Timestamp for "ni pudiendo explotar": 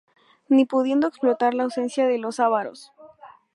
0.49-1.53